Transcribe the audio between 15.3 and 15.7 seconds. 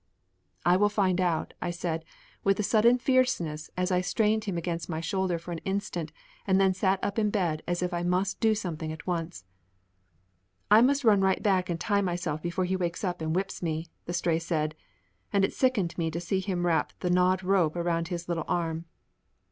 and it